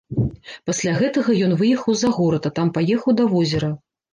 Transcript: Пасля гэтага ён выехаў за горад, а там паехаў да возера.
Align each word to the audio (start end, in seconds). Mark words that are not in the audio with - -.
Пасля 0.69 0.93
гэтага 1.01 1.35
ён 1.47 1.53
выехаў 1.61 1.93
за 2.01 2.09
горад, 2.17 2.51
а 2.51 2.55
там 2.59 2.75
паехаў 2.79 3.11
да 3.21 3.31
возера. 3.37 3.71